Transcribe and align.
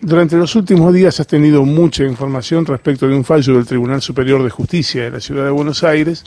durante 0.00 0.36
los 0.36 0.56
últimos 0.56 0.94
días 0.94 1.20
has 1.20 1.26
tenido 1.26 1.64
mucha 1.64 2.04
información 2.04 2.64
respecto 2.64 3.06
de 3.06 3.14
un 3.14 3.24
fallo 3.24 3.54
del 3.54 3.66
Tribunal 3.66 4.00
Superior 4.00 4.42
de 4.42 4.50
Justicia 4.50 5.04
de 5.04 5.10
la 5.10 5.20
Ciudad 5.20 5.44
de 5.44 5.50
Buenos 5.50 5.84
Aires 5.84 6.24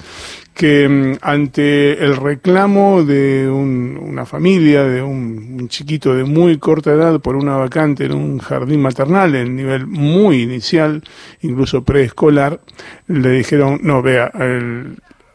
que 0.54 0.88
mm, 0.88 1.18
ante 1.22 2.04
el 2.04 2.16
reclamo 2.16 3.04
de 3.04 3.50
una 3.50 4.26
familia, 4.26 4.84
de 4.84 5.02
un, 5.02 5.68
chiquito 5.70 6.14
de 6.14 6.24
muy 6.24 6.58
corta 6.60 6.92
edad 6.92 7.20
por 7.20 7.36
una 7.36 7.56
vacante 7.56 8.06
en 8.06 8.14
un 8.14 8.38
jardín 8.40 8.82
maternal 8.82 9.34
en 9.34 9.56
nivel 9.56 9.88
muy 9.88 10.44
inicial, 10.44 11.02
incluso 11.42 11.84
preescolar, 11.84 12.60
le 13.08 13.32
dijeron, 13.32 13.80
no, 13.82 14.02
vea, 14.02 14.32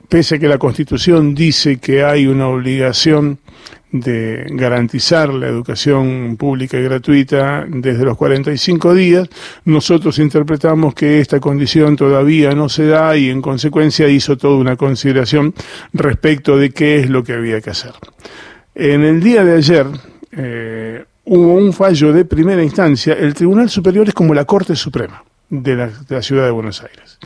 pese 0.09 0.37
a 0.37 0.39
que 0.39 0.49
la 0.49 0.59
Constitución 0.59 1.35
dice 1.35 1.79
que 1.79 2.05
hay 2.05 2.27
una 2.27 2.47
obligación 2.47 3.39
de 3.91 4.47
garantizar 4.51 5.33
la 5.33 5.47
educación 5.47 6.37
pública 6.37 6.79
y 6.79 6.83
gratuita 6.83 7.65
desde 7.67 8.05
los 8.05 8.17
45 8.17 8.95
días, 8.95 9.29
nosotros 9.65 10.19
interpretamos 10.19 10.95
que 10.95 11.21
esta 11.21 11.41
condición 11.41 11.97
todavía 11.97 12.53
no 12.53 12.69
se 12.69 12.87
da 12.87 13.17
y 13.17 13.31
en 13.31 13.41
consecuencia 13.41 14.09
hizo 14.09 14.37
toda 14.37 14.57
una 14.57 14.77
consideración 14.77 15.55
respecto 15.93 16.59
de 16.59 16.71
qué 16.71 17.01
es 17.01 17.09
lo 17.09 17.25
que 17.25 17.33
había 17.33 17.61
que 17.61 17.71
hacer. 17.71 17.93
En 18.75 19.03
el 19.03 19.23
día 19.23 19.45
de 19.45 19.57
ayer 19.57 19.87
eh, 20.33 21.05
hubo 21.25 21.55
un 21.55 21.73
fallo 21.73 22.13
de 22.13 22.25
primera 22.25 22.63
instancia, 22.63 23.15
el 23.15 23.35
Tribunal 23.35 23.71
Superior 23.71 24.09
es 24.09 24.15
como 24.15 24.35
la 24.35 24.45
Corte 24.45 24.77
Suprema 24.77 25.25
de 25.49 25.75
la, 25.77 25.87
de 25.87 26.15
la 26.15 26.23
Ciudad 26.23 26.45
de 26.45 26.51
Buenos 26.51 26.83
Aires. 26.83 27.19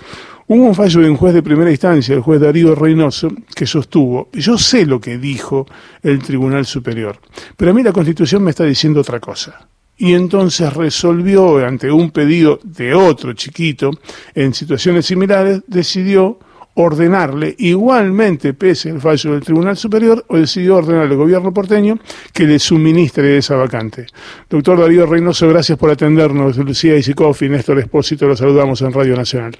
Hubo 0.49 0.65
un 0.65 0.75
fallo 0.75 1.01
de 1.01 1.11
un 1.11 1.17
juez 1.17 1.35
de 1.35 1.43
primera 1.43 1.71
instancia, 1.71 2.15
el 2.15 2.21
juez 2.21 2.41
Darío 2.41 2.75
Reynoso, 2.75 3.31
que 3.55 3.65
sostuvo, 3.65 4.29
yo 4.33 4.59
sé 4.59 4.85
lo 4.87 5.01
que 5.01 5.17
dijo 5.17 5.67
el 6.03 6.19
Tribunal 6.19 6.67
Superior, 6.67 7.19
pero 7.57 7.71
a 7.71 7.75
mí 7.75 7.83
la 7.83 7.93
Constitución 7.93 8.43
me 8.43 8.51
está 8.51 8.65
diciendo 8.65 9.01
otra 9.01 9.21
cosa. 9.21 9.69
Y 9.97 10.15
entonces 10.15 10.73
resolvió, 10.73 11.65
ante 11.65 11.91
un 11.93 12.11
pedido 12.11 12.59
de 12.65 12.93
otro 12.93 13.35
chiquito, 13.35 13.93
en 14.35 14.53
situaciones 14.53 15.07
similares, 15.07 15.63
decidió 15.69 16.39
ordenarle, 16.75 17.55
igualmente 17.59 18.55
pese 18.55 18.91
al 18.91 19.01
fallo 19.01 19.33
del 19.33 19.43
Tribunal 19.43 19.77
Superior, 19.77 20.25
o 20.29 20.39
decidió 20.39 20.77
ordenarle 20.77 21.13
al 21.13 21.19
gobierno 21.19 21.55
porteño 21.55 21.99
que 22.33 22.47
le 22.47 22.59
suministre 22.59 23.37
esa 23.37 23.57
vacante. 23.57 24.07
Doctor 24.51 24.81
Darío 24.81 25.07
Reynoso, 25.07 25.49
gracias 25.49 25.79
por 25.79 25.91
atendernos. 25.91 26.57
Lucía 26.57 26.97
Isicoff 26.97 27.43
y 27.43 27.49
Néstor 27.49 27.79
Espósito, 27.79 28.27
los 28.27 28.39
saludamos 28.39 28.81
en 28.83 28.93
Radio 28.93 29.15
Nacional. 29.17 29.57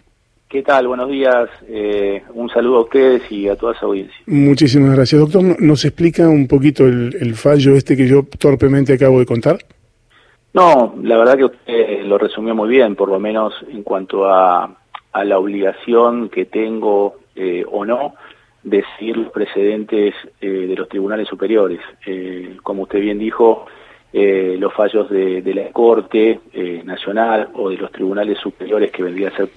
¿Qué 0.53 0.63
tal? 0.63 0.87
Buenos 0.87 1.09
días. 1.09 1.49
Eh, 1.67 2.23
un 2.35 2.51
saludo 2.51 2.77
a 2.77 2.81
ustedes 2.83 3.23
y 3.33 3.49
a 3.49 3.57
toda 3.57 3.73
su 3.73 3.87
audiencia. 3.87 4.15
Muchísimas 4.27 4.95
gracias. 4.95 5.19
Doctor, 5.19 5.59
¿nos 5.59 5.83
explica 5.87 6.29
un 6.29 6.47
poquito 6.47 6.87
el, 6.87 7.35
fallo 7.37 7.75
este 7.75 7.97
que 7.97 8.07
yo 8.07 8.27
torpemente 8.39 8.93
acabo 8.93 9.19
de 9.19 9.25
contar? 9.25 9.61
No, 10.53 10.95
la 11.03 11.17
verdad 11.17 11.39
que 11.39 11.45
usted 11.47 12.05
lo 12.05 12.19
resumió 12.19 12.55
muy 12.55 12.69
bien, 12.69 12.97
por 12.97 13.09
lo 13.09 13.19
menos 13.19 13.55
en 13.71 13.83
cuanto 13.83 14.27
a, 14.27 14.77
la 15.25 15.39
obligación 15.39 16.29
que 16.29 16.45
tengo 16.45 17.17
eh, 17.35 17.65
o 17.73 17.87
no 17.87 18.15
de 18.63 18.85
seguir 18.99 19.17
los 19.17 19.33
precedentes 19.33 20.15
eh, 20.39 20.47
de 20.47 20.77
los 20.77 20.87
tribunales 20.87 21.29
superiores. 21.29 21.81
como 22.63 22.83
usted 22.83 23.01
bien 23.01 23.19
dijo, 23.19 23.65
los 24.13 24.75
fallos 24.75 25.09
de, 25.09 25.41
de 25.41 25.55
la 25.55 25.71
Corte 25.71 26.41
Nacional 26.85 27.49
o 27.55 27.71
de 27.71 27.79
los 27.79 27.91
tribunales 27.91 28.37
superiores 28.37 28.93
que 28.93 29.03
vendría 29.03 29.29
a 29.29 29.37
ser 29.39 29.49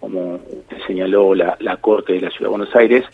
como 0.00 0.40
señaló 0.86 1.34
la, 1.34 1.76
Corte 1.80 2.14
de 2.14 2.22
la 2.22 2.30
Ciudad 2.30 2.46
de 2.46 2.56
Buenos 2.56 2.74
Aires, 2.74 3.04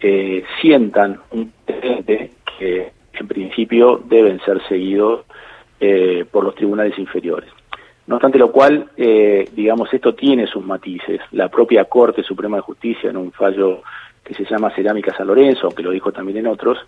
eh, 0.00 0.44
sientan 0.60 1.20
un 1.30 1.52
precedente 1.64 2.32
que 2.58 2.92
en 3.14 3.28
principio 3.28 4.02
deben 4.04 4.40
ser 4.40 4.60
seguidos 4.68 5.24
eh, 5.80 6.24
por 6.30 6.44
los 6.44 6.54
tribunales 6.54 6.98
inferiores. 6.98 7.48
No 8.06 8.16
obstante 8.16 8.38
lo 8.38 8.50
cual, 8.50 8.90
eh, 8.96 9.48
digamos, 9.54 9.92
esto 9.92 10.14
tiene 10.14 10.46
sus 10.46 10.64
matices. 10.64 11.20
La 11.32 11.48
propia 11.48 11.84
Corte 11.84 12.22
Suprema 12.22 12.56
de 12.56 12.62
Justicia, 12.62 13.10
en 13.10 13.16
un 13.16 13.32
fallo 13.32 13.82
que 14.24 14.34
se 14.34 14.44
llama 14.44 14.74
Cerámica 14.74 15.16
San 15.16 15.26
Lorenzo, 15.26 15.66
aunque 15.66 15.82
lo 15.82 15.90
dijo 15.90 16.10
también 16.10 16.38
en 16.38 16.46
otros, 16.46 16.78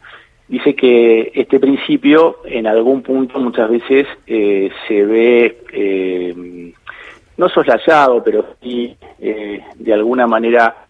dice 0.48 0.74
que 0.74 1.30
este 1.34 1.60
principio 1.60 2.38
en 2.44 2.66
algún 2.66 3.02
punto 3.02 3.38
muchas 3.38 3.70
veces 3.70 4.06
se 4.26 5.04
ve 5.04 6.74
no 7.40 7.48
soslayado, 7.48 8.22
pero 8.22 8.44
sí 8.62 8.94
eh, 9.18 9.60
de 9.74 9.94
alguna 9.94 10.26
manera 10.26 10.86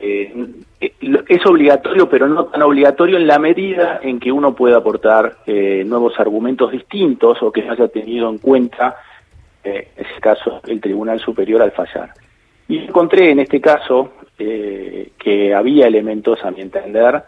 eh, 0.00 0.34
es 0.80 1.46
obligatorio, 1.46 2.08
pero 2.08 2.28
no 2.28 2.46
tan 2.46 2.62
obligatorio 2.62 3.16
en 3.16 3.28
la 3.28 3.38
medida 3.38 4.00
en 4.02 4.18
que 4.18 4.32
uno 4.32 4.54
pueda 4.54 4.78
aportar 4.78 5.36
eh, 5.46 5.84
nuevos 5.86 6.18
argumentos 6.18 6.72
distintos 6.72 7.40
o 7.42 7.52
que 7.52 7.62
se 7.62 7.70
haya 7.70 7.86
tenido 7.88 8.28
en 8.28 8.38
cuenta, 8.38 8.96
en 9.62 9.86
ese 9.96 10.20
caso, 10.20 10.60
el 10.66 10.80
Tribunal 10.80 11.20
Superior 11.20 11.62
al 11.62 11.70
fallar. 11.70 12.12
Y 12.68 12.78
encontré 12.78 13.30
en 13.30 13.38
este 13.38 13.60
caso 13.62 14.12
que 14.36 15.54
había 15.54 15.86
elementos, 15.86 16.44
a 16.44 16.50
mi 16.50 16.60
entender, 16.60 17.22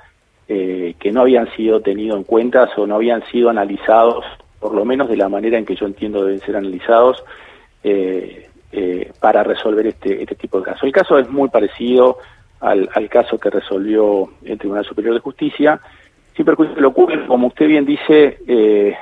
que 0.47 1.13
no 1.13 1.23
habían 1.23 1.51
sido 1.57 1.81
tenidos 1.81 2.19
en 2.19 2.25
cuenta 2.25 2.69
o 2.77 2.87
no 2.87 2.97
habían 2.97 3.25
sido 3.31 3.49
analizados, 3.49 4.25
por 4.61 4.75
lo 4.75 4.85
menos 4.85 5.09
de 5.09 5.17
la 5.17 5.31
manera 5.31 5.57
en 5.57 5.65
que 5.65 5.77
yo 5.77 5.87
entiendo 5.87 6.25
deben 6.25 6.41
ser 6.41 6.57
analizados, 6.57 7.25
eh, 7.89 8.49
eh, 8.79 9.11
para 9.21 9.43
resolver 9.43 9.87
este, 9.87 10.23
este 10.23 10.35
tipo 10.35 10.59
de 10.59 10.67
casos. 10.67 10.83
El 10.83 10.93
caso 10.93 11.19
es 11.19 11.31
muy 11.31 11.49
parecido 11.49 12.19
al, 12.61 12.91
caso 13.09 13.39
que 13.39 13.49
resolvió 13.49 14.29
el 14.45 14.59
Tribunal 14.59 14.85
Superior 14.85 15.15
de 15.15 15.21
Justicia. 15.21 15.81
Sin 16.37 16.45
perjuicio 16.45 16.75
de 16.75 16.83
lo 16.83 16.89
ocurre, 16.89 17.27
como 17.27 17.47
usted 17.47 17.69
bien 17.69 17.87
dice, 17.87 18.37
eh, 18.47 18.95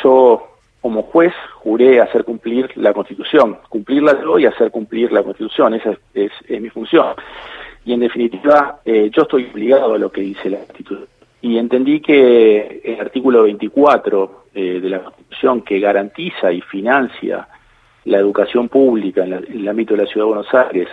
yo 0.00 0.46
como 0.80 1.02
juez 1.02 1.32
juré 1.56 2.00
hacer 2.00 2.22
cumplir 2.22 2.70
la 2.76 2.92
Constitución, 2.92 3.58
cumplirla 3.68 4.16
yo 4.22 4.38
y 4.38 4.46
hacer 4.46 4.70
cumplir 4.70 5.10
la 5.10 5.24
Constitución, 5.24 5.74
esa 5.74 5.96
es, 6.14 6.30
mi 6.48 6.68
función. 6.68 7.16
Y 7.84 7.94
en 7.94 7.98
definitiva, 7.98 8.78
eh, 8.84 9.10
yo 9.12 9.22
estoy 9.22 9.50
obligado 9.52 9.94
a 9.94 9.98
lo 9.98 10.12
que 10.12 10.20
dice 10.20 10.50
la 10.50 10.58
Constitución. 10.58 11.08
Y 11.42 11.58
entendí 11.58 11.98
que 12.00 12.80
el 12.84 13.00
artículo 13.00 13.42
24 13.42 14.44
de 14.54 14.88
la 14.88 15.00
Constitución, 15.00 15.62
que 15.62 15.80
garantiza 15.80 16.52
y 16.52 16.60
financia 16.60 17.48
la 18.06 18.18
educación 18.18 18.68
pública 18.68 19.24
en, 19.24 19.32
el 19.34 19.68
ámbito 19.68 19.94
de 19.94 20.04
la 20.04 20.08
Ciudad 20.08 20.26
de 20.26 20.32
Buenos 20.34 20.54
Aires 20.54 20.88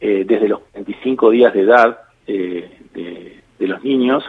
eh, 0.00 0.24
desde 0.26 0.48
los 0.48 0.60
25 0.74 1.30
días 1.30 1.54
de 1.54 1.60
edad 1.60 1.98
eh, 2.26 2.70
de, 2.94 3.66
los 3.66 3.82
niños 3.84 4.24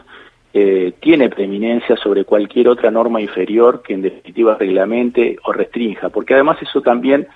eh, 0.54 0.94
tiene 1.00 1.30
preeminencia 1.30 1.96
sobre 1.96 2.26
cualquier 2.26 2.68
otra 2.68 2.92
norma 2.92 3.22
inferior 3.22 3.82
que 3.82 3.94
en 3.94 4.02
definitiva 4.02 4.56
reglamente 4.56 5.38
o 5.46 5.54
restrinja, 5.54 6.10
porque 6.10 6.34
además 6.34 6.58
eso 6.62 6.82
también 6.82 7.28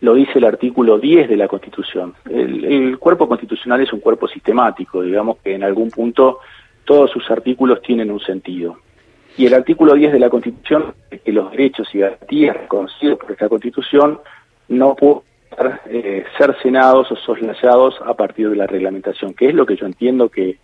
lo 0.00 0.14
dice 0.14 0.38
el 0.38 0.44
artículo 0.44 0.98
10 0.98 1.28
de 1.28 1.36
la 1.36 1.48
Constitución. 1.48 2.14
el, 2.28 2.98
cuerpo 2.98 3.28
constitucional 3.28 3.80
es 3.80 3.92
un 3.92 4.00
cuerpo 4.00 4.28
sistemático, 4.28 5.02
digamos 5.02 5.38
que 5.38 5.54
en 5.54 5.62
algún 5.62 5.90
punto 5.90 6.40
todos 6.84 7.10
sus 7.10 7.30
artículos 7.30 7.80
tienen 7.80 8.10
un 8.10 8.20
sentido. 8.20 8.78
Y 9.38 9.46
el 9.46 9.54
artículo 9.54 9.94
10 9.94 10.14
de 10.14 10.18
la 10.18 10.30
Constitución, 10.30 10.94
que 11.24 11.32
los 11.32 11.52
derechos 11.52 11.88
y 11.94 12.00
garantías 12.00 12.56
reconocidos 12.56 13.20
por 13.20 13.30
esta 13.30 13.48
Constitución 13.48 14.18
no 14.66 14.96
pueden 14.96 15.22
eh, 15.86 16.24
ser 16.36 16.56
cenados 16.60 17.12
o 17.12 17.16
soslayados 17.16 17.94
a 18.04 18.14
partir 18.14 18.50
de 18.50 18.56
la 18.56 18.66
reglamentación, 18.66 19.34
que 19.34 19.46
es 19.46 19.54
lo 19.54 19.64
que 19.64 19.76
yo 19.76 19.86
entiendo 19.86 20.28
que, 20.28 20.58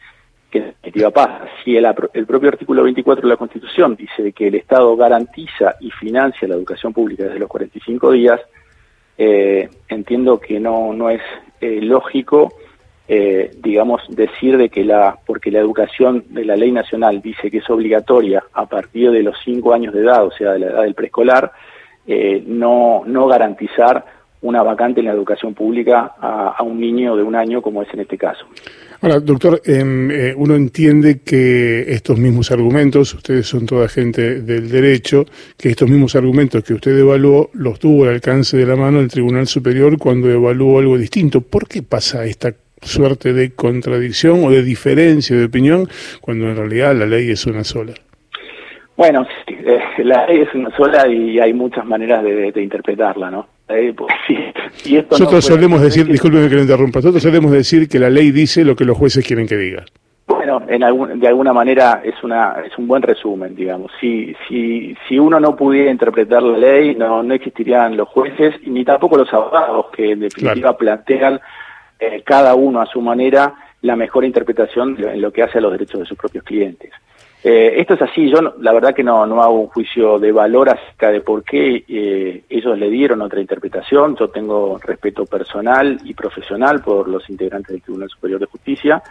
que 0.50 0.58
en 0.58 0.64
definitiva 0.66 1.12
pasa. 1.12 1.46
Si 1.64 1.76
el, 1.76 1.86
propio 2.26 2.48
artículo 2.48 2.82
24 2.82 3.22
de 3.22 3.28
la 3.28 3.36
Constitución 3.36 3.94
dice 3.94 4.32
que 4.32 4.48
el 4.48 4.56
Estado 4.56 4.96
garantiza 4.96 5.76
y 5.78 5.92
financia 5.92 6.48
la 6.48 6.56
educación 6.56 6.92
pública 6.92 7.22
desde 7.22 7.38
los 7.38 7.48
45 7.48 8.10
días, 8.10 8.40
eh, 9.16 9.68
entiendo 9.86 10.40
que 10.40 10.58
no, 10.58 10.92
no 10.92 11.10
es 11.10 11.22
eh, 11.60 11.80
lógico 11.80 12.52
eh, 13.06 13.50
digamos, 13.62 14.02
decir 14.08 14.56
de 14.56 14.70
que 14.70 14.84
la, 14.84 15.18
porque 15.26 15.50
la 15.50 15.60
educación 15.60 16.24
de 16.30 16.44
la 16.44 16.56
ley 16.56 16.72
nacional 16.72 17.20
dice 17.20 17.50
que 17.50 17.58
es 17.58 17.68
obligatoria 17.68 18.42
a 18.54 18.66
partir 18.66 19.10
de 19.10 19.22
los 19.22 19.36
cinco 19.44 19.74
años 19.74 19.92
de 19.92 20.00
edad, 20.00 20.24
o 20.24 20.30
sea, 20.30 20.52
de 20.52 20.60
la 20.60 20.66
edad 20.66 20.82
del 20.82 20.94
preescolar, 20.94 21.52
eh, 22.06 22.42
no, 22.46 23.02
no 23.06 23.26
garantizar 23.26 24.04
una 24.40 24.62
vacante 24.62 25.00
en 25.00 25.06
la 25.06 25.12
educación 25.12 25.54
pública 25.54 26.14
a, 26.20 26.62
un 26.62 26.78
niño 26.78 27.16
de 27.16 27.22
un 27.22 27.34
año, 27.34 27.62
como 27.62 27.82
es 27.82 27.88
en 27.94 28.00
este 28.00 28.18
caso. 28.18 28.44
Ahora, 29.00 29.18
doctor, 29.18 29.60
em, 29.64 30.10
eh, 30.10 30.34
uno 30.36 30.54
entiende 30.54 31.20
que 31.22 31.92
estos 31.92 32.18
mismos 32.18 32.50
argumentos, 32.50 33.14
ustedes 33.14 33.46
son 33.46 33.64
toda 33.64 33.88
gente 33.88 34.42
del 34.42 34.70
derecho, 34.70 35.24
que 35.56 35.70
estos 35.70 35.88
mismos 35.88 36.14
argumentos 36.14 36.62
que 36.62 36.74
usted 36.74 36.98
evaluó 36.98 37.50
los 37.54 37.78
tuvo 37.78 38.04
al 38.04 38.10
alcance 38.10 38.56
de 38.56 38.66
la 38.66 38.76
mano 38.76 39.00
el 39.00 39.08
Tribunal 39.08 39.46
Superior 39.46 39.98
cuando 39.98 40.30
evaluó 40.30 40.78
algo 40.78 40.98
distinto. 40.98 41.40
¿Por 41.40 41.66
qué 41.66 41.82
pasa 41.82 42.26
esta 42.26 42.54
suerte 42.84 43.32
de 43.32 43.54
contradicción 43.54 44.44
o 44.44 44.50
de 44.50 44.62
diferencia 44.62 45.36
de 45.36 45.44
opinión 45.44 45.88
cuando 46.20 46.48
en 46.48 46.56
realidad 46.56 46.94
la 46.94 47.06
ley 47.06 47.30
es 47.30 47.46
una 47.46 47.64
sola. 47.64 47.94
Bueno, 48.96 49.26
eh, 49.46 49.80
la 49.98 50.26
ley 50.26 50.42
es 50.42 50.54
una 50.54 50.74
sola 50.76 51.08
y 51.08 51.40
hay 51.40 51.52
muchas 51.52 51.84
maneras 51.84 52.22
de, 52.22 52.62
interpretarla, 52.62 53.30
¿no? 53.30 53.46
Pues, 53.66 54.14
nosotros 55.10 55.44
solemos 55.44 55.80
decir, 55.80 56.06
discúlpeme 56.06 56.48
que 56.48 56.54
lo 56.54 56.62
interrumpa, 56.62 56.98
nosotros 56.98 57.22
solemos 57.22 57.50
decir 57.50 57.88
que 57.88 57.98
la 57.98 58.10
ley 58.10 58.30
dice 58.30 58.64
lo 58.64 58.76
que 58.76 58.84
los 58.84 58.96
jueces 58.96 59.26
quieren 59.26 59.48
que 59.48 59.56
diga. 59.56 59.84
Bueno, 60.26 60.62
en 60.68 61.20
de 61.20 61.28
alguna 61.28 61.52
manera 61.52 62.00
es 62.02 62.14
una 62.22 62.56
es 62.64 62.76
un 62.78 62.86
buen 62.86 63.02
resumen, 63.02 63.54
digamos. 63.54 63.92
Si 64.00 64.34
si 64.48 64.96
si 65.06 65.18
uno 65.18 65.38
no 65.38 65.54
pudiera 65.54 65.90
interpretar 65.90 66.42
la 66.42 66.56
ley, 66.56 66.94
no 66.94 67.22
no 67.22 67.34
existirían 67.34 67.96
los 67.96 68.08
jueces 68.08 68.54
ni 68.66 68.84
tampoco 68.84 69.18
los 69.18 69.32
abogados 69.34 69.86
que 69.94 70.12
en 70.12 70.20
definitiva 70.20 70.76
plantean 70.78 71.40
eh, 71.98 72.22
cada 72.24 72.54
uno 72.54 72.80
a 72.80 72.86
su 72.86 73.00
manera 73.00 73.54
la 73.82 73.96
mejor 73.96 74.24
interpretación 74.24 74.96
en 74.98 75.20
lo 75.20 75.32
que 75.32 75.42
hace 75.42 75.58
a 75.58 75.60
los 75.60 75.72
derechos 75.72 76.00
de 76.00 76.06
sus 76.06 76.16
propios 76.16 76.42
clientes. 76.44 76.90
Eh, 77.46 77.78
esto 77.78 77.92
es 77.92 78.00
así, 78.00 78.30
yo 78.30 78.40
la 78.58 78.72
verdad 78.72 78.94
que 78.94 79.02
no, 79.04 79.26
no 79.26 79.42
hago 79.42 79.60
un 79.60 79.66
juicio 79.66 80.18
de 80.18 80.32
valor 80.32 80.70
acerca 80.70 81.10
de 81.10 81.20
por 81.20 81.44
qué 81.44 81.84
eh, 81.86 82.44
ellos 82.48 82.78
le 82.78 82.88
dieron 82.88 83.20
otra 83.20 83.38
interpretación, 83.38 84.16
yo 84.16 84.28
tengo 84.28 84.78
respeto 84.82 85.26
personal 85.26 86.00
y 86.04 86.14
profesional 86.14 86.80
por 86.80 87.06
los 87.06 87.28
integrantes 87.28 87.72
del 87.72 87.82
Tribunal 87.82 88.08
Superior 88.08 88.40
de 88.40 88.46
Justicia, 88.46 89.02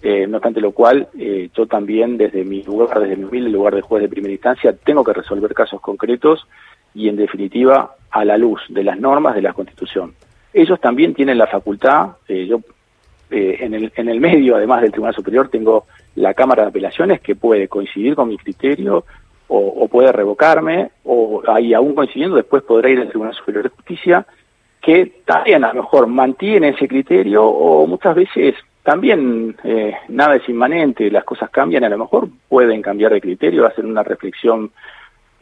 eh, 0.00 0.24
no 0.28 0.36
obstante 0.36 0.60
lo 0.60 0.70
cual 0.70 1.08
yo 1.52 1.66
también 1.66 2.16
desde 2.16 2.44
mi 2.44 2.62
lugar, 2.62 3.00
desde 3.00 3.16
mi 3.16 3.24
humilde 3.24 3.50
lugar 3.50 3.74
de 3.74 3.80
juez 3.80 4.02
de 4.02 4.08
primera 4.08 4.32
instancia, 4.32 4.72
tengo 4.72 5.02
que 5.02 5.12
resolver 5.12 5.52
casos 5.52 5.80
concretos 5.80 6.46
y 6.94 7.08
en 7.08 7.16
definitiva 7.16 7.96
a 8.08 8.24
la 8.24 8.38
luz 8.38 8.60
de 8.68 8.84
las 8.84 9.00
normas 9.00 9.34
de 9.34 9.42
la 9.42 9.52
Constitución. 9.52 10.14
Ellos 10.54 10.80
también 10.80 11.12
tienen 11.12 11.36
la 11.36 11.46
facultad, 11.46 12.12
yo 12.28 12.60
en, 13.30 13.74
el, 13.74 13.92
en 13.96 14.08
el 14.08 14.20
medio 14.20 14.56
además 14.56 14.80
del 14.80 14.92
Tribunal 14.92 15.14
Superior 15.14 15.48
tengo 15.48 15.86
la 16.14 16.34
Cámara 16.34 16.62
de 16.62 16.68
Apelaciones 16.68 17.20
que 17.20 17.34
puede 17.34 17.68
coincidir 17.68 18.14
con 18.14 18.28
mi 18.28 18.38
criterio 18.38 19.04
o, 19.46 19.88
puede 19.88 20.10
revocarme, 20.10 20.90
o 21.04 21.42
ahí 21.46 21.74
aún 21.74 21.94
coincidiendo 21.94 22.36
después 22.36 22.62
podrá 22.62 22.88
ir 22.88 23.00
al 23.00 23.08
Tribunal 23.08 23.34
Superior 23.34 23.64
de 23.64 23.70
Justicia, 23.70 24.26
que 24.80 25.20
también 25.24 25.64
a 25.64 25.72
lo 25.72 25.82
mejor 25.82 26.06
mantiene 26.06 26.70
ese 26.70 26.88
criterio 26.88 27.44
o 27.44 27.86
muchas 27.86 28.14
veces 28.14 28.54
también 28.82 29.56
eh, 29.64 29.94
nada 30.08 30.36
es 30.36 30.48
inmanente, 30.48 31.10
las 31.10 31.24
cosas 31.24 31.50
cambian, 31.50 31.84
a 31.84 31.88
lo 31.88 31.98
mejor 31.98 32.28
pueden 32.48 32.82
cambiar 32.82 33.12
de 33.12 33.20
criterio, 33.20 33.66
hacer 33.66 33.86
una 33.86 34.02
reflexión 34.02 34.72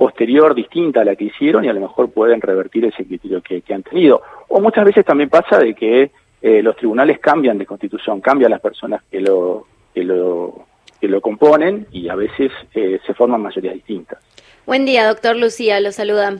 posterior 0.03 0.53
distinta 0.53 1.03
a 1.03 1.05
la 1.05 1.15
que 1.15 1.27
hicieron 1.27 1.65
y 1.65 1.69
a 1.69 1.73
lo 1.73 1.81
mejor 1.81 2.11
pueden 2.11 2.41
revertir 2.41 2.85
ese 2.85 3.05
criterio 3.05 3.41
que, 3.41 3.63
han 3.73 3.85
tenido. 3.85 4.21
O 4.49 4.61
muchas 4.61 4.85
veces 4.85 5.05
también 5.05 5.31
pasa 5.31 5.61
de 5.61 5.75
que 5.75 6.11
eh, 6.43 6.61
los 6.61 6.75
tribunales 6.75 7.21
cambian 7.21 7.57
de 7.57 7.67
constitución, 7.67 8.21
cambian 8.21 8.51
las 8.51 8.61
personas 8.61 9.01
que 9.09 9.21
lo, 9.21 9.65
que 9.95 10.03
lo, 10.03 10.67
que 11.01 11.07
lo 11.07 11.21
componen 11.21 11.87
y 11.93 12.09
a 12.09 12.17
veces 12.17 12.51
eh, 12.75 12.99
se 13.07 13.15
forman 13.15 13.43
mayorías 13.43 13.75
distintas. 13.75 14.19
Buen 14.67 14.85
día, 14.87 15.07
doctor 15.07 15.37
Lucía, 15.37 15.79
lo 15.79 15.93
saluda. 15.93 16.39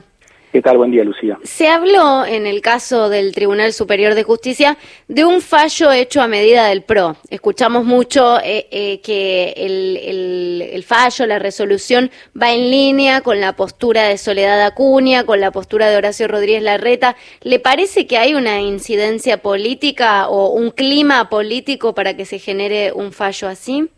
¿Qué 0.53 0.61
tal? 0.61 0.77
Buen 0.77 0.91
día, 0.91 1.03
Lucía. 1.03 1.39
Se 1.41 1.67
habló 1.67 2.27
en 2.27 2.45
el 2.45 2.61
caso 2.61 3.09
del 3.09 3.33
Tribunal 3.33 3.73
Superior 3.73 4.13
de 4.13 4.21
Justicia 4.21 4.77
de 5.07 5.25
un 5.25 5.41
fallo 5.41 5.91
hecho 5.91 6.21
a 6.21 6.27
medida 6.27 6.67
del 6.67 6.83
PRO. 6.83 7.17
Escuchamos 7.31 7.85
mucho 7.85 8.39
eh, 8.39 8.67
eh, 8.69 9.01
que 9.01 9.55
el, 9.57 10.83
fallo, 10.83 11.25
la 11.25 11.39
resolución 11.39 12.11
va 12.39 12.53
en 12.53 12.69
línea 12.69 13.21
con 13.21 13.41
la 13.41 13.55
postura 13.55 14.03
de 14.03 14.19
Soledad 14.19 14.61
Acuña, 14.61 15.23
con 15.23 15.39
la 15.41 15.49
postura 15.49 15.89
de 15.89 15.97
Horacio 15.97 16.27
Rodríguez 16.27 16.61
Larreta. 16.61 17.15
¿Le 17.41 17.57
parece 17.57 18.05
que 18.05 18.19
hay 18.19 18.35
una 18.35 18.61
incidencia 18.61 19.41
política 19.41 20.27
o 20.27 20.49
un 20.49 20.69
clima 20.69 21.31
político 21.31 21.95
para 21.95 22.15
que 22.15 22.25
se 22.25 22.37
genere 22.37 22.91
un 22.93 23.11
fallo 23.11 23.47
así? 23.47 23.89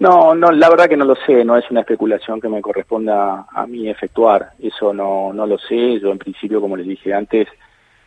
No, 0.00 0.34
no, 0.34 0.52
la 0.52 0.68
verdad 0.70 0.88
que 0.88 0.96
no 0.96 1.04
lo 1.04 1.16
sé, 1.16 1.44
no 1.44 1.56
es 1.56 1.68
una 1.70 1.80
especulación 1.80 2.40
que 2.40 2.48
me 2.48 2.62
corresponda 2.62 3.46
a 3.52 3.66
mí 3.66 3.88
efectuar, 3.88 4.50
eso 4.60 4.92
no, 4.92 5.32
no 5.32 5.44
lo 5.44 5.58
sé, 5.58 5.98
yo 5.98 6.12
en 6.12 6.18
principio, 6.18 6.60
como 6.60 6.76
les 6.76 6.86
dije 6.86 7.12
antes, 7.12 7.48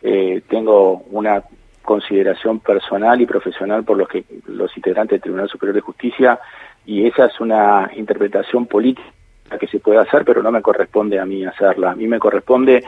eh, 0.00 0.42
tengo 0.48 1.02
una 1.10 1.42
consideración 1.82 2.60
personal 2.60 3.20
y 3.20 3.26
profesional 3.26 3.84
por 3.84 3.98
los 3.98 4.08
que 4.08 4.24
los 4.46 4.74
integrantes 4.76 5.16
del 5.16 5.20
Tribunal 5.22 5.48
Superior 5.48 5.74
de 5.74 5.80
Justicia 5.80 6.40
y 6.86 7.06
esa 7.06 7.26
es 7.26 7.38
una 7.40 7.90
interpretación 7.94 8.66
política 8.66 9.12
que 9.60 9.66
se 9.66 9.80
puede 9.80 9.98
hacer, 9.98 10.24
pero 10.24 10.42
no 10.42 10.50
me 10.50 10.62
corresponde 10.62 11.18
a 11.18 11.26
mí 11.26 11.44
hacerla. 11.44 11.90
A 11.90 11.94
mí 11.94 12.06
me 12.06 12.18
corresponde 12.18 12.82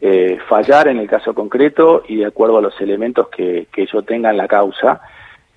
eh, 0.00 0.38
fallar 0.48 0.88
en 0.88 0.98
el 0.98 1.08
caso 1.08 1.32
concreto 1.32 2.02
y 2.08 2.16
de 2.16 2.26
acuerdo 2.26 2.58
a 2.58 2.62
los 2.62 2.78
elementos 2.80 3.28
que, 3.28 3.68
que 3.72 3.86
yo 3.86 4.02
tenga 4.02 4.30
en 4.30 4.36
la 4.36 4.48
causa 4.48 5.00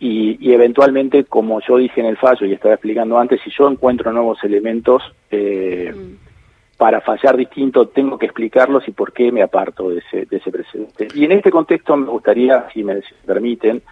y, 0.03 0.51
eventualmente, 0.51 1.25
como 1.25 1.61
yo 1.61 1.77
dije 1.77 2.01
en 2.01 2.07
el 2.07 2.17
fallo 2.17 2.47
y 2.47 2.53
estaba 2.53 2.73
explicando 2.73 3.19
antes, 3.19 3.39
si 3.43 3.51
yo 3.51 3.69
encuentro 3.69 4.11
nuevos 4.11 4.43
elementos 4.43 5.03
eh, 5.29 5.93
mm. 5.95 6.75
para 6.75 7.01
fallar 7.01 7.37
distinto, 7.37 7.87
tengo 7.87 8.17
que 8.17 8.25
explicarlos 8.25 8.87
y 8.87 8.93
por 8.93 9.13
qué 9.13 9.31
me 9.31 9.43
aparto 9.43 9.89
de 9.89 9.99
ese, 9.99 10.25
de 10.25 10.37
ese 10.37 10.49
precedente. 10.49 11.07
Y 11.13 11.25
en 11.25 11.33
este 11.33 11.51
contexto 11.51 11.95
me 11.95 12.07
gustaría, 12.07 12.65
si 12.73 12.83
me 12.83 12.99
permiten, 13.27 13.83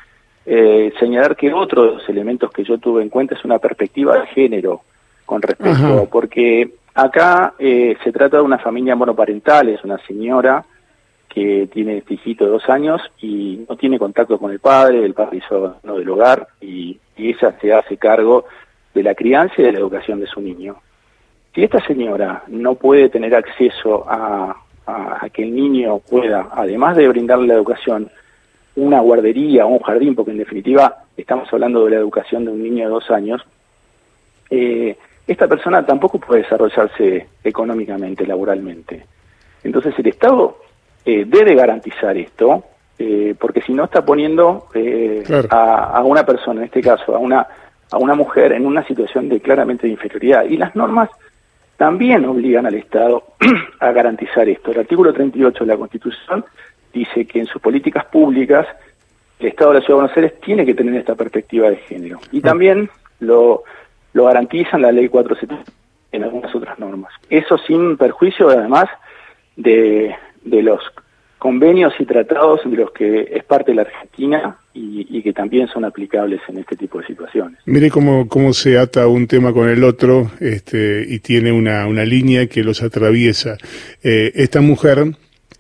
eh, 0.48 0.92
señalar 1.00 1.36
que 1.36 1.54
otro 1.54 1.84
de 1.84 1.92
los 1.98 2.10
elementos 2.10 2.50
que 2.50 2.64
yo 2.64 2.80
tuve 2.80 3.04
en 3.04 3.10
cuenta 3.10 3.36
es 3.36 3.46
una 3.46 3.60
perspectiva 3.60 4.18
de 4.18 4.26
género 4.28 4.82
con 5.28 5.44
respecto, 5.44 6.10
porque 6.12 6.72
acá 6.96 7.54
eh, 7.60 7.96
se 8.04 8.12
trata 8.12 8.38
de 8.38 8.44
una 8.44 8.58
familia 8.58 8.96
monoparental, 8.96 9.70
es 9.70 9.84
una 9.84 10.00
señora 10.08 10.66
que 11.30 11.70
tiene 11.72 11.98
este 11.98 12.16
hijito 12.16 12.46
de 12.46 12.52
dos 12.52 12.68
años 12.70 13.02
y 13.22 13.66
no 13.70 13.78
tiene 13.78 14.00
contacto 14.00 14.40
con 14.40 14.52
el 14.52 14.60
padre, 14.60 15.06
el 15.06 15.14
padre 15.14 15.38
hizo 15.38 15.78
no 15.84 15.98
del 15.98 16.10
hogar 16.10 16.48
y, 16.60 17.00
ella 17.16 17.54
se 17.60 17.74
hace 17.74 17.98
cargo 17.98 18.46
de 18.94 19.04
la 19.04 19.14
crianza 19.14 19.56
y 19.58 19.64
de 19.64 19.74
la 19.74 19.80
educación 19.80 20.22
de 20.22 20.26
su 20.26 20.40
niño. 20.40 20.78
Si 21.54 21.62
esta 21.62 21.86
señora 21.86 22.44
no 22.48 22.76
puede 22.76 23.10
tener 23.10 23.36
acceso 23.36 24.06
a, 24.08 24.56
que 25.34 25.44
el 25.44 25.54
niño 25.54 26.00
pueda, 26.00 26.48
además 26.54 26.96
de 26.96 27.10
brindarle 27.10 27.48
la 27.48 27.56
educación, 27.56 28.10
una 28.78 29.02
guardería 29.02 29.66
o 29.66 29.70
un 29.70 29.80
jardín, 29.80 30.16
porque 30.16 30.32
en 30.32 30.38
definitiva 30.38 31.04
estamos 31.18 31.52
hablando 31.52 31.84
de 31.84 31.92
la 31.92 31.98
educación 31.98 32.46
de 32.46 32.52
un 32.52 32.64
niño 32.64 32.86
de 32.86 32.92
dos 32.92 33.12
años, 33.12 33.46
eh, 34.50 34.98
esta 35.28 35.48
persona 35.50 35.86
tampoco 35.86 36.20
puede 36.20 36.44
desarrollarse 36.44 37.28
económicamente, 37.44 38.26
laboralmente. 38.26 39.06
Entonces 39.62 39.94
el 40.00 40.08
Estado 40.08 40.58
eh, 41.06 41.26
debe 41.26 41.56
garantizar 41.56 42.18
esto, 42.18 42.64
eh, 42.98 43.34
porque 43.40 43.62
si 43.62 43.74
no 43.74 43.86
está 43.86 44.04
poniendo 44.04 44.68
eh, 44.74 45.24
a, 45.50 46.02
una 46.04 46.26
persona, 46.26 46.62
en 46.62 46.66
este 46.66 46.82
caso 46.82 47.16
a 47.16 47.20
una, 47.20 47.48
a 47.92 47.98
una 47.98 48.16
mujer, 48.16 48.52
en 48.52 48.66
una 48.66 48.86
situación 48.86 49.30
de 49.30 49.40
claramente 49.40 49.88
de 49.88 49.94
inferioridad. 49.94 50.44
Y 50.46 50.58
las 50.58 50.76
normas 50.76 51.10
también 51.78 52.26
obligan 52.26 52.66
al 52.66 52.76
Estado 52.76 53.24
a 53.80 53.92
garantizar 53.92 54.48
esto. 54.50 54.72
El 54.72 54.80
artículo 54.80 55.14
38 55.14 55.64
de 55.64 55.72
la 55.72 55.78
Constitución 55.78 56.44
dice 56.92 57.26
que 57.26 57.40
en 57.40 57.46
sus 57.46 57.62
políticas 57.62 58.06
públicas 58.06 58.68
el 59.40 59.48
Estado 59.48 59.72
de 59.72 59.80
la 59.80 59.86
Ciudad 59.86 60.00
de 60.00 60.02
Buenos 60.02 60.18
Aires 60.18 60.42
tiene 60.42 60.66
que 60.66 60.74
tener 60.74 60.96
esta 60.96 61.16
perspectiva 61.16 61.70
de 61.70 61.78
género. 61.78 62.20
Y 62.34 62.42
también 62.42 62.90
lo, 63.22 63.64
lo 64.12 64.26
garantizan 64.26 64.82
la 64.82 64.92
Ley 64.92 65.08
470 65.08 65.72
en 66.12 66.24
algunas 66.24 66.54
otras 66.54 66.78
normas. 66.80 67.14
Eso 67.30 67.58
sin 67.60 67.96
perjuicio, 67.96 68.50
además, 68.50 68.86
de, 69.56 70.16
de 70.44 70.62
los 70.62 70.80
convenios 71.40 71.94
y 71.98 72.06
tratados 72.06 72.60
de 72.66 72.76
los 72.76 72.92
que 72.92 73.22
es 73.32 73.44
parte 73.46 73.74
la 73.74 73.84
Argentina 73.84 74.58
y, 74.74 75.22
que 75.22 75.34
también 75.34 75.68
son 75.68 75.84
aplicables 75.84 76.40
en 76.48 76.60
este 76.60 76.76
tipo 76.76 77.00
de 77.00 77.08
situaciones. 77.08 77.60
Mire 77.66 77.90
cómo, 77.90 78.28
cómo 78.28 78.54
se 78.54 78.78
ata 78.78 79.08
un 79.08 79.28
tema 79.28 79.52
con 79.52 79.68
el 79.68 79.84
otro 79.84 80.32
este, 80.40 81.06
y 81.08 81.20
tiene 81.20 81.52
una, 81.52 81.88
una 81.88 82.06
línea 82.06 82.48
que 82.48 82.64
los 82.64 82.82
atraviesa. 82.82 83.58
Eh, 84.02 84.32
esta 84.36 84.62
mujer, 84.62 85.14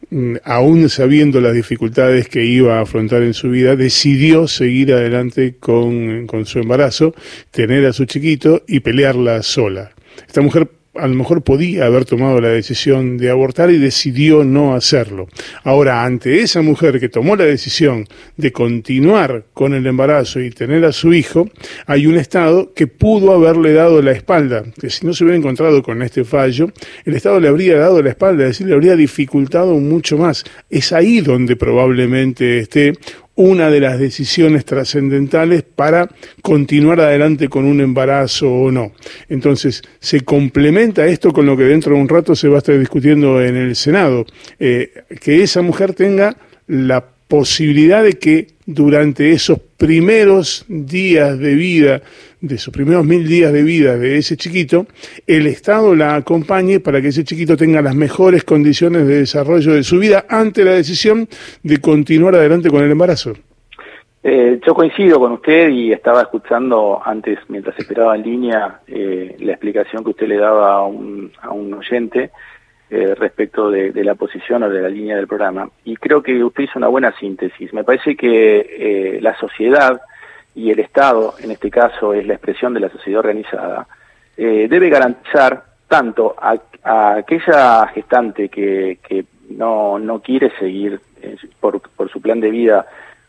mm, 0.10 0.36
aún 0.46 0.88
sabiendo 0.88 1.42
las 1.42 1.54
dificultades 1.54 2.30
que 2.30 2.46
iba 2.46 2.78
a 2.78 2.82
afrontar 2.82 3.24
en 3.24 3.34
su 3.34 3.50
vida, 3.50 3.76
decidió 3.76 4.48
seguir 4.48 4.94
adelante 4.94 5.56
con, 5.60 6.26
con 6.26 6.46
su 6.46 6.60
embarazo, 6.60 7.14
tener 7.52 7.86
a 7.86 7.94
su 7.94 8.06
chiquito 8.06 8.62
y 8.68 8.80
pelearla 8.80 9.44
sola. 9.44 9.92
Esta 10.26 10.42
mujer 10.42 10.70
a 11.00 11.08
lo 11.08 11.16
mejor 11.16 11.42
podía 11.42 11.86
haber 11.86 12.06
tomado 12.06 12.42
la 12.42 12.50
decisión 12.50 13.18
de 13.18 13.30
abortar 13.30 13.72
y 13.72 13.78
decidió 13.78 14.44
no 14.44 14.76
hacerlo. 14.76 15.28
Ahora, 15.64 16.04
ante 16.04 16.42
esa 16.42 16.62
mujer 16.62 17.00
que 17.00 17.10
tomó 17.10 17.36
la 17.36 17.46
decisión 17.46 18.06
de 18.38 18.52
continuar 18.52 19.46
con 19.54 19.74
el 19.74 19.86
embarazo 19.88 20.40
y 20.40 20.50
tener 20.50 20.86
a 20.86 20.92
su 20.92 21.14
hijo, 21.14 21.50
hay 21.86 22.08
un 22.08 22.18
Estado 22.18 22.74
que 22.74 22.88
pudo 22.88 23.32
haberle 23.32 23.74
dado 23.74 24.02
la 24.02 24.12
espalda, 24.12 24.64
que 24.80 24.90
si 24.90 25.06
no 25.06 25.14
se 25.14 25.24
hubiera 25.24 25.38
encontrado 25.38 25.82
con 25.84 26.02
este 26.02 26.24
fallo, 26.24 26.72
el 27.06 27.16
Estado 27.16 27.40
le 27.40 27.48
habría 27.48 27.78
dado 27.78 28.02
la 28.02 28.10
espalda, 28.10 28.44
es 28.44 28.50
decir, 28.50 28.68
le 28.68 28.74
habría 28.74 28.96
dificultado 28.96 29.76
mucho 29.76 30.18
más. 30.18 30.44
Es 30.70 30.92
ahí 30.92 31.22
donde 31.22 31.56
probablemente 31.56 32.60
esté 32.60 32.94
una 33.40 33.70
de 33.70 33.80
las 33.80 33.98
decisiones 33.98 34.66
trascendentales 34.66 35.64
para 35.64 36.10
continuar 36.42 37.00
adelante 37.00 37.48
con 37.48 37.64
un 37.64 37.80
embarazo 37.80 38.52
o 38.52 38.70
no. 38.70 38.92
Entonces, 39.30 39.82
se 40.02 40.22
complementa 40.22 41.06
esto 41.06 41.32
con 41.32 41.46
lo 41.46 41.56
que 41.56 41.64
dentro 41.64 41.96
de 41.96 42.02
un 42.02 42.10
rato 42.10 42.36
se 42.36 42.50
va 42.50 42.56
a 42.56 42.58
estar 42.58 42.78
discutiendo 42.78 43.42
en 43.42 43.56
el 43.56 43.78
Senado, 43.78 44.26
eh, 44.60 44.92
que 45.22 45.42
esa 45.42 45.62
mujer 45.62 45.94
tenga 45.94 46.36
la 46.68 47.06
posibilidad 47.30 48.04
de 48.04 48.14
que 48.14 48.48
durante 48.66 49.32
esos 49.32 49.60
primeros 49.78 50.66
días 50.68 51.38
de 51.38 51.54
vida, 51.54 52.02
de 52.42 52.58
sus 52.58 52.74
primeros 52.74 53.06
mil 53.06 53.28
días 53.28 53.54
de 53.54 53.62
vida 53.62 53.98
de 53.98 54.18
ese 54.18 54.36
chiquito, 54.36 54.88
el 55.28 55.46
Estado 55.46 55.94
la 55.96 56.16
acompañe 56.16 56.80
para 56.80 57.02
que 57.02 57.10
ese 57.10 57.24
chiquito 57.24 57.56
tenga 57.56 57.84
las 57.84 57.96
mejores 57.96 58.44
condiciones 58.44 59.08
de 59.08 59.20
desarrollo 59.20 59.74
de 59.74 59.84
su 59.84 60.00
vida 60.00 60.26
ante 60.28 60.66
la 60.66 60.72
decisión 60.72 61.28
de 61.62 61.78
continuar 61.78 62.34
adelante 62.34 62.70
con 62.70 62.84
el 62.84 62.92
embarazo. 62.92 63.34
Eh, 64.24 64.60
yo 64.66 64.74
coincido 64.74 65.20
con 65.20 65.34
usted 65.34 65.70
y 65.70 65.94
estaba 65.94 66.24
escuchando 66.24 67.00
antes, 67.06 67.38
mientras 67.48 67.78
esperaba 67.78 68.16
en 68.16 68.24
línea, 68.24 68.80
eh, 68.88 69.36
la 69.40 69.52
explicación 69.54 70.04
que 70.04 70.10
usted 70.10 70.28
le 70.28 70.38
daba 70.38 70.74
a 70.74 70.84
un, 70.84 71.32
a 71.42 71.52
un 71.52 71.76
oyente 71.76 72.32
eh, 72.90 73.16
respecto 73.16 73.70
de, 73.70 73.92
la 74.04 74.16
posición 74.16 74.64
o 74.64 74.70
de 74.70 74.82
la 74.82 74.90
línea 74.90 75.16
del 75.16 75.28
programa. 75.28 75.70
Y 75.84 75.96
creo 75.96 76.24
que 76.24 76.44
usted 76.44 76.64
hizo 76.64 76.80
una 76.80 76.88
buena 76.88 77.12
síntesis. 77.20 77.74
Me 77.74 77.84
parece 77.84 78.16
que 78.16 78.60
eh, 78.60 79.20
la 79.22 79.38
sociedad 79.38 80.02
y 80.56 80.72
el 80.72 80.80
Estado, 80.80 81.36
en 81.42 81.52
este 81.52 81.70
caso 81.70 82.14
es 82.14 82.26
la 82.26 82.34
expresión 82.34 82.74
de 82.74 82.80
la 82.80 82.90
sociedad 82.90 83.20
organizada, 83.20 83.88
eh, 84.36 84.68
debe 84.70 84.90
garantizar 84.90 85.64
tanto 85.88 86.36
a, 86.40 86.56
a 86.84 87.16
aquella 87.16 87.88
gestante 87.88 88.50
que, 88.50 89.00
que 89.08 89.26
no, 89.50 90.00
no 90.00 90.22
quiere 90.22 90.52
seguir 90.58 91.00
eh, 91.22 91.36
por, 91.60 91.82
por 91.82 92.10
su 92.10 92.22
plan 92.22 92.40
de 92.40 92.50
vida 92.50 92.86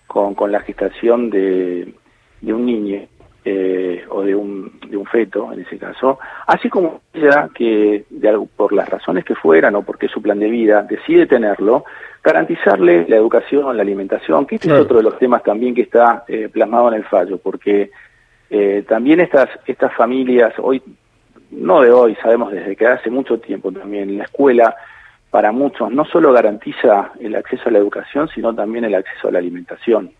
con, 0.06 0.34
con 0.34 0.52
la 0.52 0.60
gestación 0.60 1.30
de, 1.30 1.92
de 2.40 2.52
un 2.52 2.66
niño 2.66 3.06
eh, 3.44 4.04
o 4.10 4.22
de 4.22 4.34
un, 4.34 4.80
de 4.88 4.96
un 4.96 5.06
feto, 5.06 5.52
en 5.52 5.60
ese 5.60 5.78
caso, 5.78 6.18
así 6.46 6.68
como 6.68 7.00
ella 7.12 7.48
que 7.54 8.04
de 8.10 8.28
algo, 8.28 8.46
por 8.46 8.72
las 8.72 8.88
razones 8.88 9.24
que 9.24 9.34
fueran 9.34 9.74
o 9.76 9.82
porque 9.82 10.08
su 10.08 10.20
plan 10.20 10.38
de 10.38 10.50
vida 10.50 10.82
decide 10.82 11.26
tenerlo, 11.26 11.84
garantizarle 12.22 13.06
la 13.08 13.16
educación, 13.16 13.76
la 13.76 13.82
alimentación, 13.82 14.46
que 14.46 14.56
este 14.56 14.68
claro. 14.68 14.80
es 14.80 14.84
otro 14.84 14.98
de 14.98 15.04
los 15.04 15.18
temas 15.18 15.42
también 15.42 15.74
que 15.74 15.82
está 15.82 16.24
eh, 16.28 16.48
plasmado 16.52 16.88
en 16.88 16.94
el 16.94 17.04
fallo, 17.04 17.38
porque 17.38 17.90
eh, 18.50 18.84
también 18.86 19.20
estas, 19.20 19.48
estas 19.66 19.94
familias, 19.94 20.52
hoy, 20.58 20.82
no 21.50 21.80
de 21.80 21.90
hoy, 21.90 22.16
sabemos 22.16 22.52
desde 22.52 22.76
que 22.76 22.86
hace 22.86 23.10
mucho 23.10 23.38
tiempo 23.38 23.72
también, 23.72 24.18
la 24.18 24.24
escuela 24.24 24.76
para 25.30 25.52
muchos 25.52 25.90
no 25.92 26.04
solo 26.04 26.32
garantiza 26.32 27.12
el 27.20 27.36
acceso 27.36 27.68
a 27.68 27.72
la 27.72 27.78
educación, 27.78 28.28
sino 28.34 28.54
también 28.54 28.84
el 28.84 28.94
acceso 28.94 29.28
a 29.28 29.32
la 29.32 29.38
alimentación. 29.38 30.10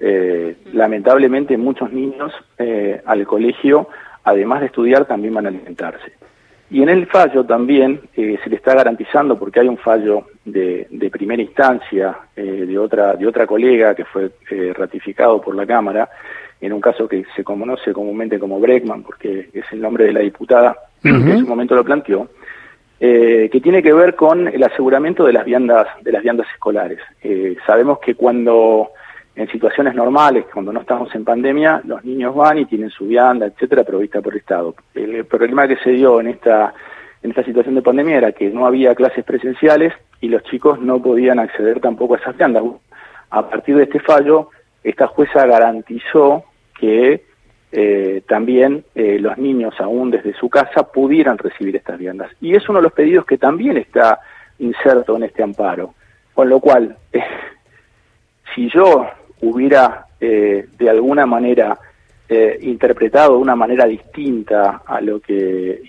Eh, 0.00 0.56
lamentablemente 0.72 1.56
muchos 1.56 1.92
niños 1.92 2.32
eh, 2.58 3.00
al 3.04 3.26
colegio, 3.26 3.88
además 4.24 4.60
de 4.60 4.66
estudiar, 4.66 5.06
también 5.06 5.34
van 5.34 5.46
a 5.46 5.48
alimentarse. 5.48 6.12
Y 6.70 6.82
en 6.82 6.88
el 6.88 7.06
fallo 7.06 7.44
también 7.44 8.00
eh, 8.16 8.38
se 8.42 8.50
le 8.50 8.56
está 8.56 8.74
garantizando, 8.74 9.38
porque 9.38 9.60
hay 9.60 9.68
un 9.68 9.76
fallo 9.78 10.24
de, 10.44 10.86
de 10.90 11.10
primera 11.10 11.42
instancia 11.42 12.16
eh, 12.34 12.42
de, 12.66 12.78
otra, 12.78 13.14
de 13.14 13.26
otra 13.26 13.46
colega 13.46 13.94
que 13.94 14.04
fue 14.04 14.30
eh, 14.50 14.72
ratificado 14.74 15.40
por 15.40 15.54
la 15.54 15.66
Cámara, 15.66 16.08
en 16.60 16.72
un 16.72 16.80
caso 16.80 17.06
que 17.06 17.24
se 17.36 17.44
conoce 17.44 17.92
comúnmente 17.92 18.38
como 18.38 18.58
Breckman, 18.58 19.02
porque 19.02 19.50
es 19.52 19.64
el 19.72 19.80
nombre 19.80 20.06
de 20.06 20.12
la 20.12 20.20
diputada 20.20 20.76
uh 21.04 21.08
-huh. 21.08 21.24
que 21.24 21.32
en 21.32 21.38
su 21.40 21.46
momento 21.46 21.74
lo 21.74 21.84
planteó, 21.84 22.28
eh, 22.98 23.50
que 23.52 23.60
tiene 23.60 23.82
que 23.82 23.92
ver 23.92 24.14
con 24.14 24.48
el 24.48 24.62
aseguramiento 24.62 25.24
de 25.26 25.32
las 25.34 25.44
viandas, 25.44 25.86
de 26.02 26.12
las 26.12 26.22
viandas 26.22 26.46
escolares. 26.54 27.00
Eh, 27.22 27.56
sabemos 27.66 27.98
que 27.98 28.14
cuando 28.14 28.90
en 29.36 29.48
situaciones 29.48 29.94
normales, 29.94 30.46
cuando 30.52 30.72
no 30.72 30.80
estamos 30.80 31.12
en 31.14 31.24
pandemia, 31.24 31.82
los 31.84 32.04
niños 32.04 32.34
van 32.34 32.58
y 32.58 32.66
tienen 32.66 32.90
su 32.90 33.06
vianda, 33.06 33.46
etcétera, 33.46 33.82
provista 33.82 34.20
por 34.20 34.32
el 34.32 34.40
Estado. 34.40 34.74
El 34.94 35.24
problema 35.24 35.66
que 35.66 35.76
se 35.76 35.90
dio 35.90 36.20
en 36.20 36.28
esta, 36.28 36.72
en 37.22 37.30
esta 37.30 37.44
situación 37.44 37.74
de 37.74 37.82
pandemia 37.82 38.18
era 38.18 38.32
que 38.32 38.50
no 38.50 38.66
había 38.66 38.94
clases 38.94 39.24
presenciales 39.24 39.92
y 40.20 40.28
los 40.28 40.44
chicos 40.44 40.80
no 40.80 41.02
podían 41.02 41.40
acceder 41.40 41.80
tampoco 41.80 42.14
a 42.14 42.18
esas 42.18 42.36
viandas. 42.36 42.62
A 43.30 43.50
partir 43.50 43.76
de 43.76 43.84
este 43.84 43.98
fallo, 43.98 44.50
esta 44.84 45.08
jueza 45.08 45.44
garantizó 45.46 46.44
que 46.78 47.24
eh, 47.72 48.22
también 48.28 48.84
eh, 48.94 49.18
los 49.18 49.36
niños, 49.36 49.74
aún 49.80 50.12
desde 50.12 50.32
su 50.34 50.48
casa, 50.48 50.92
pudieran 50.92 51.38
recibir 51.38 51.74
estas 51.74 51.98
viandas. 51.98 52.30
Y 52.40 52.54
es 52.54 52.68
uno 52.68 52.78
de 52.78 52.84
los 52.84 52.92
pedidos 52.92 53.26
que 53.26 53.36
también 53.36 53.78
está 53.78 54.20
inserto 54.60 55.16
en 55.16 55.24
este 55.24 55.42
amparo. 55.42 55.94
Con 56.34 56.48
lo 56.48 56.60
cual, 56.60 56.96
si 58.54 58.70
yo 58.70 59.08
hubiera 59.40 60.06
eh, 60.20 60.66
de 60.78 60.90
alguna 60.90 61.26
manera 61.26 61.78
eh, 62.28 62.58
interpretado 62.62 63.34
de 63.34 63.42
una 63.42 63.56
manera 63.56 63.86
distinta 63.86 64.82
a 64.86 65.00
lo 65.00 65.20
que 65.20 65.82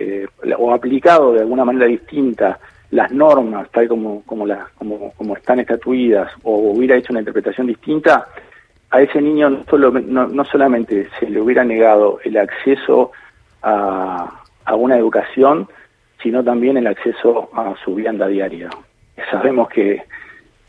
eh, 0.00 0.26
o 0.58 0.72
aplicado 0.72 1.32
de 1.32 1.40
alguna 1.40 1.64
manera 1.64 1.86
distinta 1.86 2.58
las 2.90 3.10
normas 3.10 3.70
tal 3.70 3.88
como 3.88 4.22
como, 4.24 4.46
las, 4.46 4.68
como 4.72 5.12
como 5.12 5.36
están 5.36 5.60
estatuidas 5.60 6.30
o 6.42 6.56
hubiera 6.72 6.96
hecho 6.96 7.12
una 7.12 7.20
interpretación 7.20 7.66
distinta 7.66 8.26
a 8.90 9.00
ese 9.00 9.20
niño 9.20 9.50
no, 9.50 9.64
solo, 9.64 9.90
no, 9.90 10.26
no 10.26 10.44
solamente 10.44 11.08
se 11.18 11.28
le 11.28 11.40
hubiera 11.40 11.64
negado 11.64 12.18
el 12.24 12.36
acceso 12.36 13.12
a, 13.62 14.42
a 14.64 14.74
una 14.74 14.96
educación 14.96 15.68
sino 16.22 16.42
también 16.42 16.76
el 16.76 16.86
acceso 16.86 17.48
a 17.54 17.74
su 17.84 17.94
vianda 17.94 18.26
diaria. 18.26 18.68
Sabemos 19.30 19.68
que 19.68 20.02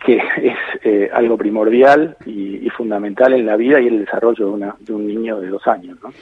que 0.05 0.17
es 0.17 0.57
eh, 0.83 1.09
algo 1.13 1.37
primordial 1.37 2.17
y, 2.25 2.59
fundamental 2.77 3.33
en 3.33 3.45
la 3.45 3.57
vida 3.57 3.81
y 3.81 3.87
el 3.87 3.99
desarrollo 4.05 4.45
de, 4.45 4.51
una, 4.51 4.75
de 4.79 4.93
un 4.93 5.05
niño 5.05 5.41
de 5.41 5.49
dos 5.49 5.67
años. 5.67 5.97
¿no? 6.01 6.13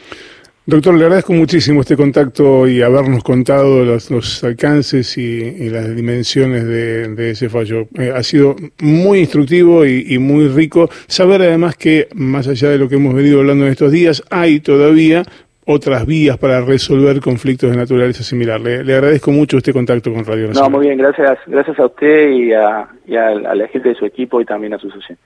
Doctor, 0.69 0.95
le 0.95 1.05
agradezco 1.05 1.31
muchísimo 1.31 1.79
este 1.79 1.95
contacto 1.95 2.67
y 2.67 2.81
habernos 2.81 3.23
contado 3.23 3.85
los, 3.85 4.43
alcances 4.43 5.17
y, 5.17 5.69
las 5.69 5.95
dimensiones 5.95 6.65
de, 6.65 7.31
ese 7.31 7.47
fallo. 7.47 7.87
Eh, 7.97 8.11
ha 8.13 8.21
sido 8.21 8.53
muy 8.81 9.19
instructivo 9.19 9.85
y, 9.85 10.17
muy 10.17 10.49
rico 10.49 10.89
saber 11.07 11.43
además 11.43 11.77
que, 11.77 12.09
más 12.15 12.49
allá 12.49 12.69
de 12.69 12.79
lo 12.79 12.89
que 12.89 12.95
hemos 12.95 13.13
venido 13.13 13.39
hablando 13.39 13.65
en 13.65 13.71
estos 13.71 13.93
días, 13.93 14.21
hay 14.29 14.59
todavía 14.59 15.23
otras 15.67 16.05
vías 16.05 16.37
para 16.37 16.61
resolver 16.61 17.19
conflictos 17.19 17.69
de 17.69 17.77
naturaleza 17.77 18.23
similar. 18.23 18.59
Le, 18.61 18.85
le, 18.85 18.93
agradezco 18.93 19.31
mucho 19.31 19.57
este 19.57 19.73
contacto 19.73 20.13
con 20.13 20.23
Radio 20.23 20.47
Nacional. 20.47 20.71
No, 20.71 20.77
muy 20.77 20.87
bien, 20.87 20.97
gracias, 20.97 21.37
gracias 21.45 21.77
a 21.77 21.85
usted 21.85 22.29
y 22.29 22.53
a, 22.53 22.87
y 23.05 23.17
a, 23.17 23.27
a 23.27 23.53
la 23.53 23.67
gente 23.67 23.89
de 23.89 23.95
su 23.95 24.05
equipo 24.05 24.39
y 24.39 24.45
también 24.45 24.73
a 24.73 24.79
sus 24.79 24.93
oyentes. 24.95 25.17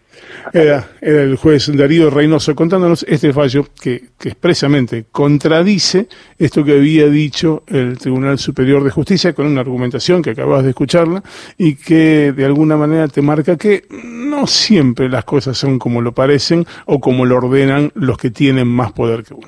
Era, 0.52 0.84
era, 1.00 1.22
el 1.22 1.36
juez 1.36 1.72
Darío 1.76 2.10
Reynoso 2.10 2.56
contándonos 2.56 3.04
este 3.04 3.32
fallo 3.34 3.68
que, 3.82 4.02
que, 4.18 4.30
expresamente 4.30 5.06
contradice 5.12 6.08
esto 6.40 6.64
que 6.64 6.74
había 6.74 7.08
dicho 7.08 7.62
el 7.68 8.00
Tribunal 8.00 8.40
Superior 8.40 8.84
de 8.84 8.90
Justicia 8.90 9.34
con 9.34 9.46
una 9.46 9.62
argumentación 9.62 10.24
que 10.24 10.32
acabas 10.32 10.64
de 10.64 10.70
escucharla 10.70 11.22
y 11.58 11.76
que 11.76 12.32
de 12.32 12.46
alguna 12.46 12.78
manera 12.78 13.08
te 13.08 13.22
marca 13.22 13.58
que 13.58 13.84
no 13.92 14.48
siempre 14.48 15.08
las 15.08 15.24
cosas 15.24 15.56
son 15.56 15.78
como 15.78 16.02
lo 16.02 16.14
parecen 16.14 16.66
o 16.86 17.00
como 17.00 17.26
lo 17.26 17.38
ordenan 17.38 17.92
los 17.94 18.18
que 18.18 18.32
tienen 18.32 18.68
más 18.68 18.92
poder 18.92 19.24
que 19.24 19.36
uno. 19.36 19.48